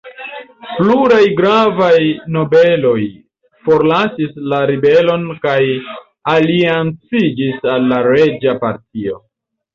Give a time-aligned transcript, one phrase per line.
[0.77, 1.97] Pluraj gravaj
[2.37, 2.95] nobeloj
[3.67, 5.59] forlasis la ribelon kaj
[6.35, 9.23] alianciĝis al la reĝa partio.